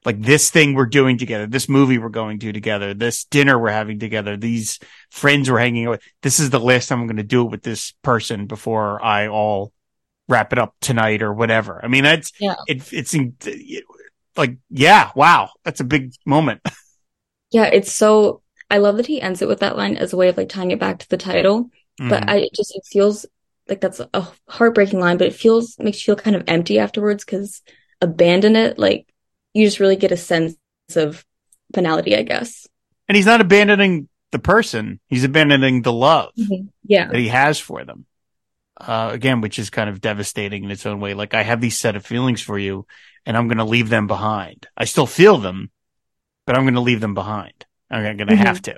[0.04, 3.70] like this thing we're doing together, this movie we're going to together, this dinner we're
[3.70, 4.78] having together, these
[5.10, 6.02] friends we're hanging out with.
[6.22, 9.28] This is the last time I'm going to do it with this person before I
[9.28, 9.72] all
[10.28, 11.80] wrap it up tonight or whatever.
[11.84, 12.54] I mean, that's, Yeah.
[12.66, 13.36] it, it's in,
[14.36, 15.50] like, yeah, wow.
[15.64, 16.60] That's a big moment.
[17.54, 20.28] Yeah, it's so I love that he ends it with that line as a way
[20.28, 21.68] of like tying it back to the title.
[22.00, 22.08] Mm.
[22.08, 23.26] But I it just it feels
[23.68, 27.26] like that's a heartbreaking line, but it feels makes you feel kind of empty afterwards
[27.26, 27.60] because
[28.00, 29.06] abandon it, like
[29.54, 30.56] you just really get a sense
[30.96, 31.24] of
[31.74, 32.66] finality, I guess.
[33.08, 36.32] and he's not abandoning the person; he's abandoning the love
[36.84, 37.06] Yeah.
[37.08, 38.06] that he has for them.
[38.80, 41.14] Uh, again, which is kind of devastating in its own way.
[41.14, 42.86] Like I have these set of feelings for you,
[43.26, 44.66] and I'm going to leave them behind.
[44.76, 45.70] I still feel them,
[46.46, 47.64] but I'm going to leave them behind.
[47.90, 48.38] I'm going to Mhm.
[48.38, 48.76] have to.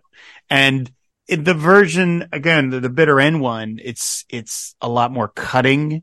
[0.51, 0.91] And
[1.29, 6.03] in the version again, the, the bitter end one, it's it's a lot more cutting,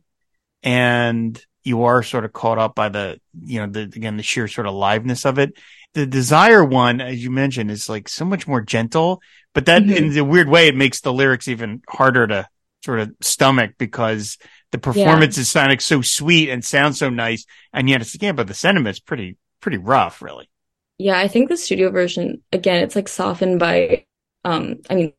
[0.64, 4.48] and you are sort of caught up by the you know the again the sheer
[4.48, 5.54] sort of liveness of it.
[5.94, 9.22] The desire one, as you mentioned, is like so much more gentle,
[9.54, 9.96] but that Mhm.
[9.96, 12.48] in a weird way it makes the lyrics even harder to
[12.84, 14.38] sort of stomach because
[14.72, 18.48] the performance is sounding so sweet and sounds so nice, and yet it's again, but
[18.48, 20.50] the sentiment's pretty pretty rough, really.
[20.98, 24.06] Yeah, I think the studio version, again, it's like softened by,
[24.46, 25.14] um, I mean,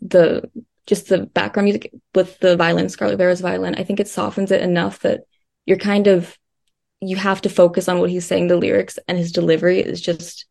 [0.00, 0.50] the
[0.86, 3.74] just the background music with the violin, Scarlett Rivera's violin.
[3.76, 5.20] I think it softens it enough that
[5.66, 6.38] you're kind of
[7.00, 8.48] you have to focus on what he's saying.
[8.48, 10.46] The lyrics and his delivery is just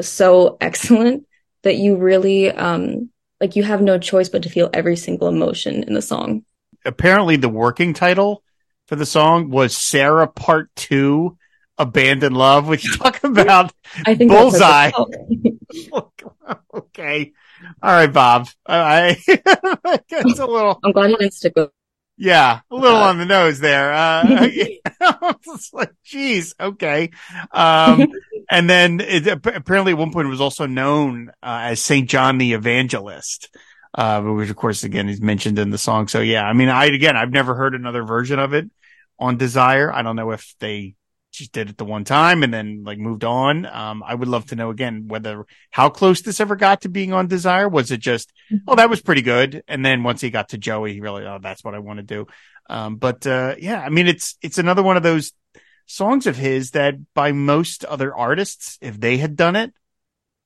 [0.00, 1.26] so excellent
[1.62, 5.82] that you really, um, like you have no choice but to feel every single emotion
[5.82, 6.44] in the song.
[6.84, 8.42] Apparently, the working title
[8.86, 11.36] for the song was Sarah Part Two,
[11.76, 13.72] Abandoned Love, which you talk about
[14.06, 14.92] I think Bullseye.
[16.72, 17.32] Okay.
[17.82, 18.48] All right, Bob.
[18.66, 21.70] I, I it's a little, I'm glad he didn't stick with.
[22.20, 23.92] Yeah, a little Uh, on the nose there.
[23.94, 24.24] Uh,
[25.00, 27.10] it's like, geez, okay.
[27.50, 28.12] Um,
[28.50, 32.36] and then it, apparently at one point it was also known uh, as Saint John
[32.36, 33.48] the Evangelist,
[33.94, 36.08] uh, which of course again is mentioned in the song.
[36.08, 38.70] So yeah, I mean, I again, I've never heard another version of it
[39.18, 39.90] on Desire.
[39.90, 40.94] I don't know if they
[41.40, 43.66] just did it the one time and then like moved on.
[43.66, 47.12] Um, I would love to know again whether how close this ever got to being
[47.12, 47.68] on Desire.
[47.68, 48.32] Was it just,
[48.68, 51.38] oh, that was pretty good, and then once he got to Joey, he really, oh,
[51.42, 52.26] that's what I want to do.
[52.68, 55.32] Um, but uh, yeah, I mean, it's it's another one of those
[55.86, 59.72] songs of his that by most other artists, if they had done it,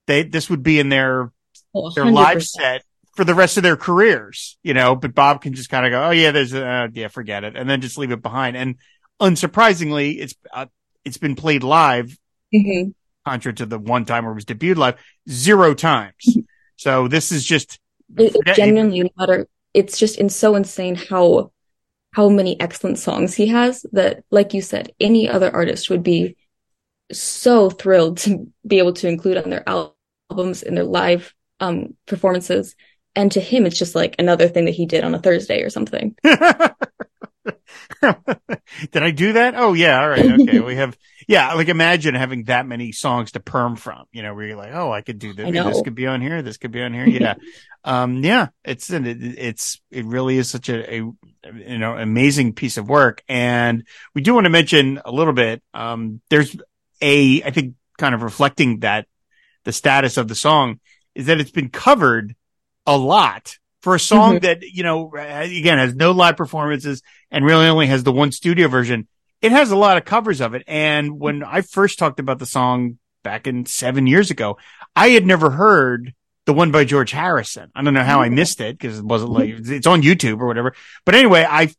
[0.06, 1.30] they this would be in their
[1.74, 2.84] Oh, their live set
[3.16, 6.04] for the rest of their careers, you know, but Bob can just kind of go,
[6.06, 7.56] Oh yeah, there's a, uh, yeah, forget it.
[7.56, 8.56] And then just leave it behind.
[8.56, 8.76] And
[9.20, 10.66] unsurprisingly, it's, uh,
[11.04, 12.16] it's been played live,
[12.54, 12.94] Mhm.
[13.26, 14.96] contra to the one time where it was debuted live
[15.28, 16.36] zero times.
[16.76, 17.78] so this is just,
[18.16, 21.50] It, it genuinely matter it's just in so insane how
[22.12, 26.36] how many excellent songs he has that like you said any other artist would be
[27.12, 32.76] so thrilled to be able to include on their albums in their live um performances
[33.16, 35.70] and to him it's just like another thing that he did on a Thursday or
[35.70, 36.14] something
[38.90, 39.54] Did I do that?
[39.56, 40.00] Oh yeah.
[40.00, 40.40] All right.
[40.40, 40.60] Okay.
[40.60, 40.96] we have,
[41.26, 44.74] yeah, like imagine having that many songs to perm from, you know, where you're like,
[44.74, 45.50] oh, I could do this.
[45.50, 46.42] This could be on here.
[46.42, 47.06] This could be on here.
[47.06, 47.34] Yeah.
[47.84, 52.76] um, yeah, it's, it, it's, it really is such a, a, you know, amazing piece
[52.76, 53.22] of work.
[53.28, 56.56] And we do want to mention a little bit, um, there's
[57.00, 59.06] a, I think kind of reflecting that
[59.64, 60.80] the status of the song
[61.14, 62.34] is that it's been covered
[62.86, 64.42] a lot for a song Mhm.
[64.42, 68.66] that, you know, again, has no live performances and really only has the one studio
[68.66, 69.06] version.
[69.42, 70.64] It has a lot of covers of it.
[70.66, 74.56] And when I first talked about the song back in seven years ago,
[74.96, 76.14] I had never heard
[76.46, 77.70] the one by George Harrison.
[77.74, 80.46] I don't know how I missed it because it wasn't like it's on YouTube or
[80.46, 80.74] whatever.
[81.04, 81.70] But anyway, I,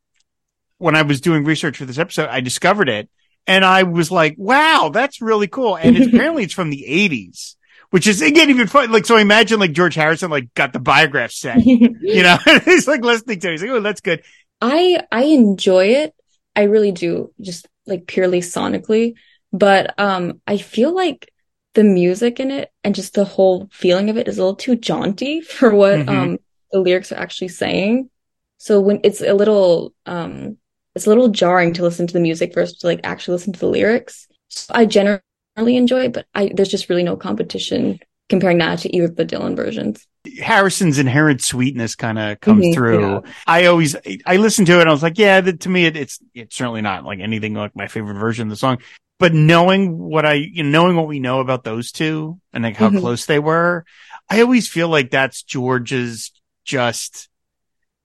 [0.78, 3.10] when I was doing research for this episode, I discovered it
[3.48, 5.76] and I was like, wow, that's really cool.
[5.76, 7.56] And it's, apparently it's from the eighties,
[7.92, 8.92] which is again, even fun.
[8.92, 13.02] Like, so imagine like George Harrison, like got the biograph set, you know, he's like
[13.02, 13.52] listening to it.
[13.52, 14.24] He's like, oh, that's good.
[14.62, 16.14] I I enjoy it.
[16.56, 19.16] I really do, just like purely sonically.
[19.52, 21.32] But um I feel like
[21.74, 24.76] the music in it and just the whole feeling of it is a little too
[24.78, 26.10] jaunty for what Mhm.
[26.10, 26.38] um
[26.72, 28.10] the lyrics are actually saying.
[28.58, 30.58] So when it's a little um
[30.96, 33.60] it's a little jarring to listen to the music versus to like actually listen to
[33.60, 34.28] the lyrics.
[34.50, 35.22] So I generally
[35.58, 39.26] enjoy it, but I there's just really no competition comparing that to either of the
[39.26, 40.06] Dylan versions.
[40.42, 43.00] Harrison's inherent sweetness kind of comes Mhm, through.
[43.02, 43.20] yeah.
[43.46, 46.20] I always, I listened to it and I was like, yeah, to me, it, it's,
[46.34, 48.80] it's certainly not like anything like my favorite version of the song,
[49.20, 52.76] but knowing what I, you know, knowing what we know about those two and like
[52.78, 53.00] how Mhm.
[53.02, 53.86] close they were,
[54.28, 56.32] I always feel like that's George's
[56.66, 57.30] just,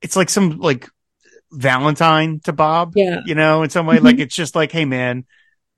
[0.02, 0.86] it's like some like
[1.50, 3.20] Valentine to Bob, Yeah.
[3.24, 4.02] you know, in some way, Mhm.
[4.04, 5.24] like it's just like, Hey man,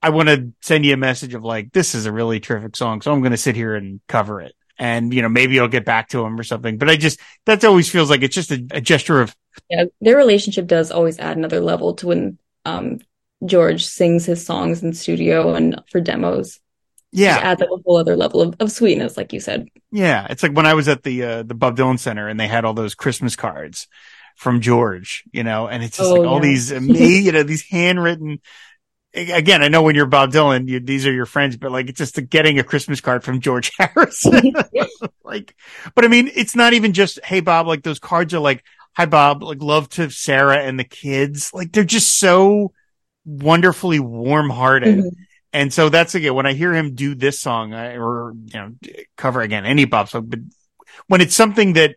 [0.02, 3.02] I want to send you a message of like, this is a really terrific song.
[3.02, 4.54] So I'm going to sit here and cover it.
[4.78, 6.78] And, you know, maybe I'll get back to him or something.
[6.78, 9.34] But I just, that always feels like it's just a, a gesture of,
[9.68, 12.98] Yeah, their relationship does always add another level to when um
[13.44, 16.60] George sings his songs in studio and for demos.
[17.12, 17.34] Yeah.
[17.34, 19.68] Just add like a whole other level of, of sweetness, like you said.
[19.90, 20.26] Yeah.
[20.30, 22.64] It's like when I was at the, uh, the Bob Dylan Center and they had
[22.64, 23.86] all those Christmas cards
[24.36, 26.40] from George, you know, and it's just Oh, like all yeah.
[26.40, 28.40] these amazing, you know, these handwritten,
[29.14, 31.98] again, I know when you're Bob Dylan, you, these are your friends, but like it's
[31.98, 34.52] just the, getting a Christmas card from George Harrison.
[35.24, 35.54] like,
[35.94, 39.06] but I mean, it's not even just, Hey Bob, like those cards are like, Hi
[39.06, 41.52] Bob, like love to Sarah and the kids.
[41.54, 42.72] Like they're just so
[43.24, 44.98] wonderfully warm hearted.
[44.98, 45.10] Mhm.
[45.52, 48.74] And so that's again, when I hear him do this song I, or, you know,
[49.16, 50.40] cover again, any Bob song, but
[51.06, 51.96] when it's something that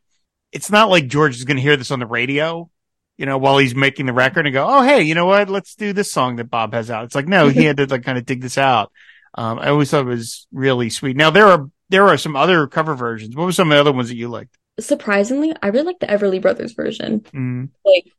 [0.52, 2.70] it's not like George is going to hear this on the radio,
[3.18, 5.50] you know, while he's making the record and go, Oh, hey, you know what?
[5.50, 7.06] Let's do this song that Bob has out.
[7.06, 8.92] It's like, no, he had to like kind of dig this out.
[9.36, 11.18] Um, I always thought it was really sweet.
[11.18, 13.36] Now there are, there are some other cover versions.
[13.36, 14.58] What were some of the other ones that you liked?
[14.80, 17.22] Surprisingly, I really like the Everly Brothers version.
[17.34, 17.70] Mm.
[17.86, 18.12] Like,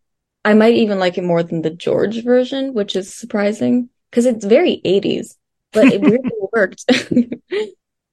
[0.44, 4.44] I might even like it more than the George version, which is surprising because it's
[4.44, 5.36] very 80s,
[5.72, 6.84] but it weirdly worked.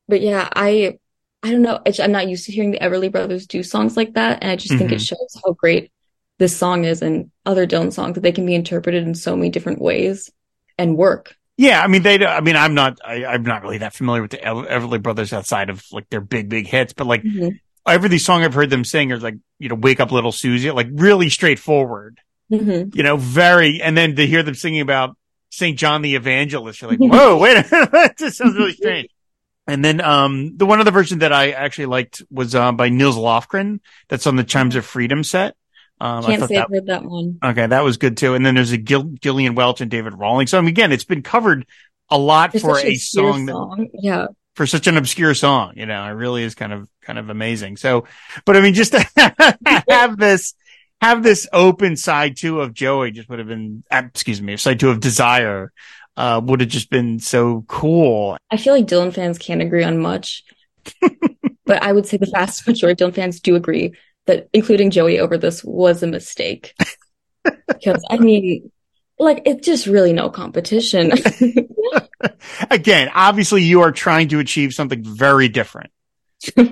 [0.07, 0.99] But yeah, I
[1.41, 1.79] I don't know.
[1.99, 4.77] I'm not used to hearing the Everly Brothers do songs like that, and I just
[4.77, 5.07] think it Mhm.
[5.07, 5.91] shows how great
[6.39, 9.49] this song is and other Dylan songs that they can be interpreted in so many
[9.49, 10.31] different ways
[10.77, 11.35] and work.
[11.57, 12.25] Yeah, I mean they.
[12.25, 12.97] I mean I'm not.
[13.05, 16.49] I, I'm not really that familiar with the Everly Brothers outside of like their big
[16.49, 17.59] big hits, but like Mhm.
[17.85, 20.87] every song I've heard them sing is like you know wake up little Susie, like
[20.91, 22.19] really straightforward.
[22.51, 22.95] Mhm.
[22.95, 23.81] You know, very.
[23.81, 25.15] And then to hear them singing about
[25.51, 29.09] Saint John the Evangelist, you're like, whoa, wait, a minute, this sounds really strange.
[29.67, 33.15] And then um the one other version that I actually liked was uh, by Nils
[33.15, 33.79] Lofgren.
[34.09, 35.55] That's on the Chimes of Freedom set.
[35.99, 37.37] Um, I Can't thought say that I've heard that one.
[37.43, 38.33] Okay, that was good too.
[38.33, 40.51] And then there's a Gil- Gillian Welch and David Rawlings.
[40.51, 41.65] So I mean, again, it's been covered
[42.09, 43.87] a lot For a obscure song, that, song.
[43.93, 44.27] Yeah.
[44.55, 45.73] for such an obscure song.
[45.75, 47.77] You know, it really is kind of kind of amazing.
[47.77, 48.05] So,
[48.45, 49.05] but I mean, just to
[49.89, 50.53] have this
[51.01, 54.89] have this open side two of Joey just would have been, excuse me, side two
[54.89, 55.71] of Desire.
[56.15, 58.37] Uh, would have just been so cool.
[58.51, 60.43] I feel like Dylan fans can't agree on much,
[61.65, 63.93] but I would say the vast majority of Dylan fans do agree
[64.25, 66.75] that including Joey over this was a mistake.
[67.67, 68.71] Because I mean,
[69.19, 71.11] like it's just really no competition.
[72.69, 75.91] Again, obviously you are trying to achieve something very different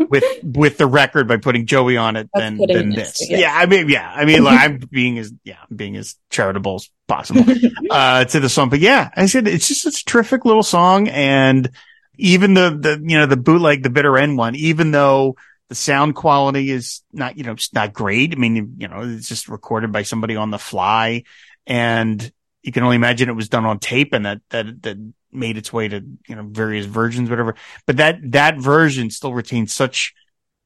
[0.09, 3.19] with with the record by putting Joey on it That's than than this.
[3.19, 5.95] to it, Yeah, I mean, yeah, I mean, like, I'm being as yeah, I'm being
[5.97, 7.43] as charitable as possible
[7.89, 11.07] uh to the song, but yeah, I said it's just it's a terrific little song,
[11.07, 11.69] and
[12.17, 15.35] even the the you know the bootleg, the bitter end one, even though
[15.71, 18.33] the sound quality is not you know it's not great.
[18.33, 21.23] I mean, you know, it's just recorded by somebody on the fly,
[21.65, 22.29] and
[22.61, 24.97] you can only imagine it was done on tape, and that that that
[25.31, 27.55] made its way to you know various versions, whatever.
[27.87, 30.13] But that that version still retains such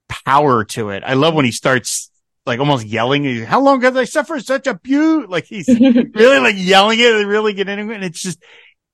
[0.09, 1.03] power to it.
[1.05, 2.09] I love when he starts
[2.47, 3.43] like almost yelling.
[3.43, 5.27] How long have I suffered such abuse?
[5.29, 7.95] Like he's really like yelling it and really get into it.
[7.97, 8.41] And it's just,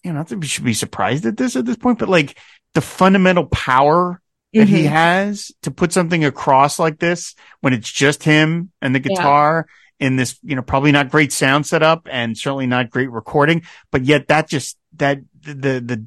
[0.04, 2.38] you know, I think we should be surprised at this at this point, but like
[2.74, 4.21] the fundamental power
[4.54, 4.90] that he Mhm.
[4.90, 9.66] has to put something across like this when it's just him and the guitar
[10.00, 13.62] in this, you know, probably not great sound setup and certainly not great recording,
[13.92, 16.06] but yet that just, that the, the,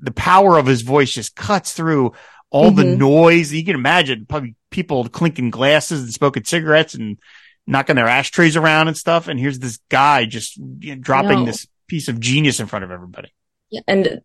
[0.00, 2.12] the power of his voice just cuts through
[2.50, 2.98] all the Mhm.
[2.98, 3.52] noise.
[3.52, 7.18] You can imagine probably people clinking glasses and smoking cigarettes and
[7.66, 9.28] knocking their ashtrays around and stuff.
[9.28, 10.58] And here's this guy just
[11.00, 11.44] dropping know.
[11.46, 13.32] this piece of genius in front of everybody.
[13.70, 14.20] Yeah, and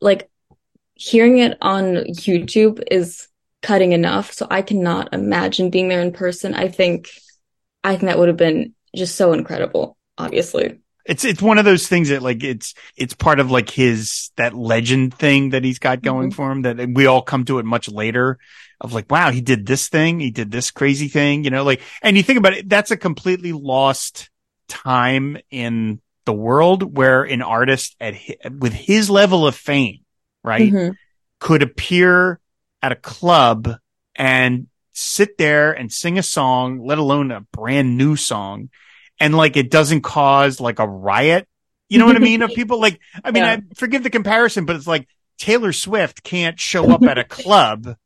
[0.00, 0.30] like
[1.00, 3.26] hearing it on YouTube is
[3.62, 6.54] cutting enough, so I cannot imagine being there in person.
[6.54, 7.08] I think
[7.82, 10.80] I think that would have been just so incredible, obviously.
[11.06, 14.52] It's it's one of those things that like it's it's part of like his that
[14.54, 16.34] legend thing that he's got going Mhm.
[16.34, 18.38] for him that we all come to it much later
[18.80, 21.80] of like wow he did this thing he did this crazy thing you know like
[22.02, 24.28] and you think about it that's a completely lost
[24.68, 28.14] time in the world where an artist at
[28.58, 30.00] with his level of fame
[30.42, 30.94] right Mhm.
[31.38, 32.40] could appear
[32.82, 33.76] at a club
[34.14, 38.70] and sit there and sing a song, let alone a brand new song.
[39.18, 41.46] And like, it doesn't cause like a riot.
[41.88, 42.42] You know what I mean?
[42.42, 43.52] Of people like, I mean, Yeah.
[43.52, 47.96] I forgive the comparison, but it's like Taylor Swift can't show up at a club.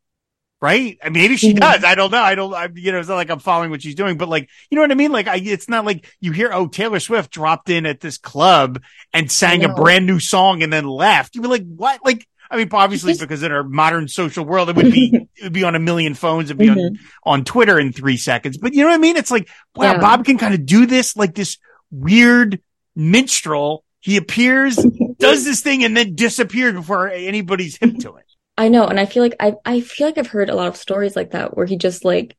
[0.65, 0.97] Right?
[1.03, 1.61] I mean, maybe she Mhm.
[1.61, 1.85] does.
[1.85, 2.23] I don't know.
[2.23, 4.49] I don't, I, you know, it's not like I'm following what she's doing, but like,
[4.71, 5.13] you know what I mean?
[5.13, 8.81] Like, I, it's not like you hear, oh, Taylor Swift dropped in at this club
[9.13, 11.35] and sang a brand new song and then left.
[11.35, 12.01] You'd be like, what?
[12.03, 15.53] Like, I mean, obviously, because in our modern social world, it would be it would
[15.53, 16.97] be on a million phones, it'd be on, Mhm.
[17.25, 18.57] on Twitter in three seconds.
[18.57, 19.17] But you know what I mean?
[19.19, 19.99] It's like, wow, Yeah.
[20.01, 21.59] Bob can kind of do this, like this
[21.91, 22.59] weird
[22.97, 23.85] minstrel.
[24.01, 24.77] He appears,
[25.19, 28.25] does this thing, and then disappears before anybody's hip to it.
[28.57, 30.77] I know, and I feel like I I feel like I've heard a lot of
[30.77, 32.37] stories like that where he just like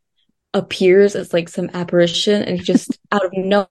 [0.53, 3.67] appears as like some apparition and he just out of no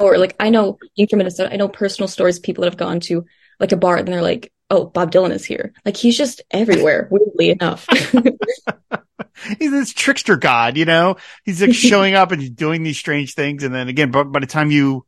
[0.00, 3.00] or like I know being from Minnesota, I know personal stories people that have gone
[3.00, 3.24] to
[3.60, 5.72] like a bar and they're like, oh, Bob Dylan is here.
[5.84, 7.86] Like he's just everywhere, weirdly enough.
[9.58, 11.16] he's this trickster god, you know.
[11.44, 14.46] He's like showing up and doing these strange things, and then again, but by the
[14.46, 15.06] time you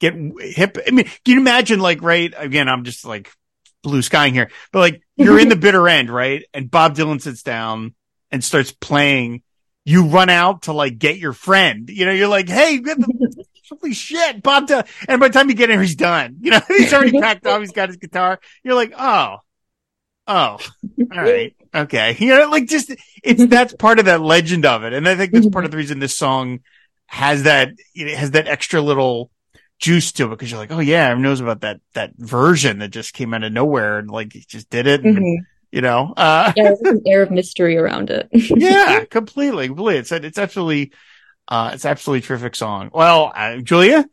[0.00, 2.68] get hip, I mean, can you imagine like right again?
[2.68, 3.30] I'm just like
[3.86, 6.44] blue skying here, but like you're in the bitter end, right?
[6.52, 7.94] And Bob Dylan sits down
[8.30, 9.42] and starts playing.
[9.84, 11.88] You run out to like get your friend.
[11.88, 12.82] You know, you're like, hey,
[13.70, 14.88] holy shit, Bob Dylan.
[15.08, 16.38] And by the time you get in, he's done.
[16.40, 17.60] You know, he's already packed up.
[17.60, 18.40] He's got his guitar.
[18.64, 19.36] You're like, oh,
[20.26, 20.58] oh, all
[21.10, 21.54] right.
[21.72, 22.16] Okay.
[22.18, 24.92] You know, like just, it's, that's part of that legend of it.
[24.92, 26.60] And I think that's part of the reason this song
[27.06, 29.30] has that, it has that extra little
[29.78, 32.88] juice to it because you're like, oh yeah, everyone knows about that, that version that
[32.88, 35.02] just came out of nowhere and like just did it.
[35.04, 35.36] And, Mhm.
[35.70, 38.28] you know, uh, Yeah, there's an air of mystery around it.
[38.32, 39.98] yeah, completely, completely.
[39.98, 40.92] It's, it's absolutely,
[41.48, 42.90] uh, it's absolutely terrific song.
[42.92, 44.06] Well, uh, Julia,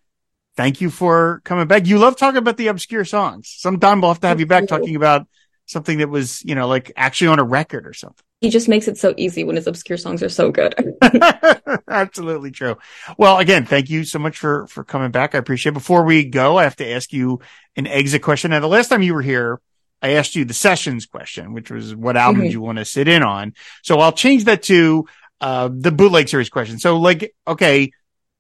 [0.57, 1.87] thank you for coming back.
[1.87, 3.53] You love talking about the obscure songs.
[3.57, 5.27] Sometime we'll have to have you back talking about
[5.65, 8.25] something that was, you know, like actually on a record or something.
[8.43, 10.75] He just makes it so easy when his obscure songs are so good.
[11.87, 12.77] Absolutely true.
[13.17, 15.33] Well, again, thank you so much for, for coming back.
[15.33, 15.75] I appreciate it.
[15.75, 17.39] Before we go, I have to ask you
[17.77, 18.51] an exit question.
[18.51, 19.61] Now, the last time you were here,
[20.01, 22.51] I asked you the sessions question, which was what albums Mhm.
[22.51, 23.53] you want to sit in on.
[23.81, 25.05] So I'll change that to,
[25.39, 26.79] uh, the bootleg series question.
[26.79, 27.93] So like, okay,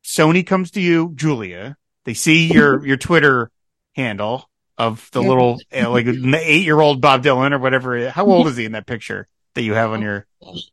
[0.03, 3.51] Sony comes to you, Julia, they see your, your Twitter
[3.95, 5.29] handle of the Yeah.
[5.29, 8.09] little, uh, like the eight year old Bob Dylan or whatever.
[8.09, 10.25] How old is he in that picture that you have on your,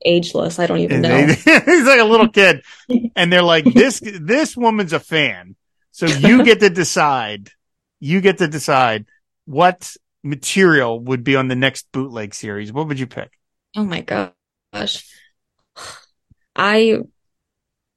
[0.05, 0.59] Ageless.
[0.59, 1.27] I don't even know.
[1.27, 1.47] he's
[1.87, 2.63] like a little kid.
[3.15, 5.57] And they're like, this, this woman's a fan.
[5.93, 7.51] So you get to decide,
[8.01, 9.07] you get to decide
[9.45, 12.73] what material would be on the next bootleg series.
[12.73, 13.31] What would you pick?
[13.77, 15.07] Oh my gosh.
[16.57, 16.99] I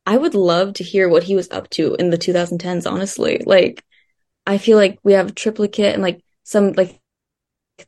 [0.06, 3.42] I would love to hear what he was up to in the 2010s, honestly.
[3.46, 3.84] Like
[4.46, 7.00] I feel like we have Triplicate and like some like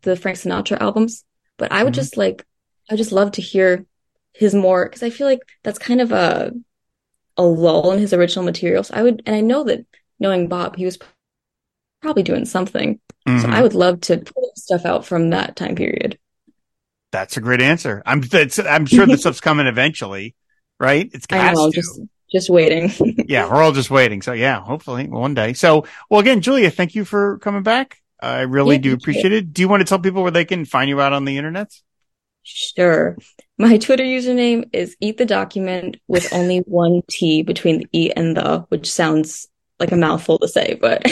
[0.02, 1.24] the Frank Sinatra albums,
[1.58, 1.96] but I would Mhm.
[1.96, 2.46] just like
[2.90, 3.86] I just love to hear
[4.34, 6.52] his more because I feel like that's kind of a
[7.38, 8.92] a lull in his original materials.
[8.92, 9.86] I would and I know that
[10.20, 11.00] knowing Bob, he was
[12.02, 13.00] probably doing something.
[13.38, 13.54] So Mhm.
[13.54, 16.20] I would love to pull stuff out from that time period.
[17.12, 18.04] That's a great answer.
[18.06, 20.36] I'm, that's, I'm sure the stuff's coming eventually,
[20.80, 21.10] right?
[21.14, 22.00] It's I know, just
[22.32, 22.92] just waiting.
[23.28, 24.22] yeah, we're all just waiting.
[24.22, 25.54] So yeah, hopefully one day.
[25.54, 28.02] So, well, again, Julia, thank you for coming back.
[28.22, 29.02] I really Yeah, do thank you.
[29.02, 29.54] appreciate it.
[29.54, 31.72] Do you want to tell people where they can find you out on the internet?
[32.46, 33.18] Sure.
[33.58, 38.38] My Twitter username is eat the document with only one T between the E and
[38.38, 39.48] the, which sounds
[39.80, 41.04] like a mouthful to say, but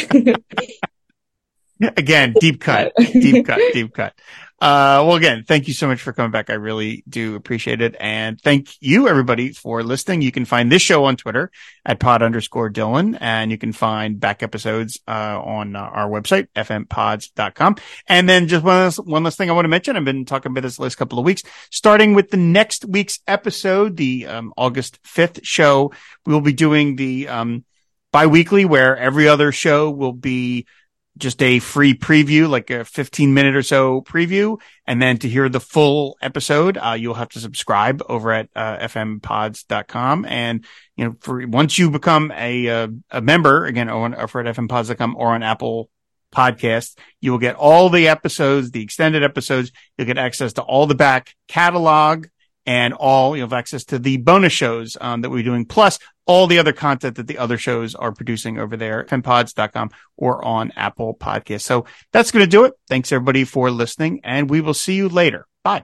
[1.97, 4.13] Again, deep cut, deep cut, deep cut.
[4.61, 6.49] Uh, well, again, thank you so much for coming back.
[6.49, 7.95] I really do appreciate it.
[7.99, 10.21] And thank you everybody for listening.
[10.21, 11.51] You can find this show on Twitter
[11.85, 16.47] at pod underscore Dylan and you can find back episodes, uh, on uh, our website,
[16.55, 17.75] fmpods.com.
[18.07, 19.97] And then just one last, one last thing I want to mention.
[19.97, 23.19] I've been talking about this the last couple of weeks, starting with the next week's
[23.27, 25.91] episode, the, um, August 5th show.
[26.25, 27.65] We will be doing the, um,
[28.13, 30.67] bi-weekly where every other show will be
[31.17, 34.59] just a free preview, like a 15 minute or so preview.
[34.85, 38.77] And then to hear the full episode, uh, you'll have to subscribe over at, uh,
[38.79, 40.25] fmpods.com.
[40.25, 44.55] And, you know, for once you become a, uh, a member again, on, over at
[44.55, 45.89] fmpods.com or on Apple
[46.33, 49.71] podcasts, you will get all the episodes, the extended episodes.
[49.97, 52.27] You'll get access to all the back catalog
[52.65, 56.47] and all, you'll have access to the bonus shows, um, that we're doing, plus all
[56.47, 61.15] the other content that the other shows are producing over there, fmpods.com or on Apple
[61.15, 61.61] Podcasts.
[61.61, 62.73] So that's going to do it.
[62.87, 65.47] Thanks everybody for listening and we will see you later.
[65.63, 65.83] Bye.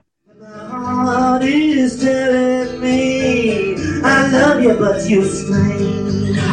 [4.02, 6.49] I love you, but you.